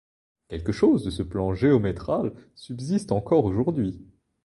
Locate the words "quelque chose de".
0.47-1.11